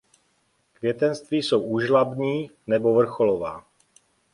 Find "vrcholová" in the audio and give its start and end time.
2.95-3.65